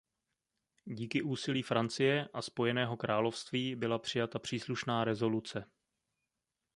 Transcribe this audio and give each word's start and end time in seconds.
Díky 0.85 1.21
úsilí 1.21 1.61
Francie 1.63 2.27
a 2.33 2.41
Spojeného 2.41 2.97
království 2.97 3.75
byla 3.75 3.99
přijata 3.99 4.39
příslušná 4.39 5.03
rezoluce. 5.03 5.65